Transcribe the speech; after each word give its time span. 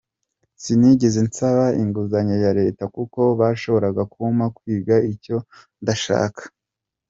Sinigeze 0.61 1.19
nsaba 1.27 1.65
inguzanyo 1.81 2.35
ya 2.43 2.51
Leta 2.59 2.83
kuko 2.95 3.21
bashobora 3.39 3.89
kumpa 4.13 4.45
kwiga 4.55 4.95
icyo 5.13 5.37
ndashaka. 5.83 6.41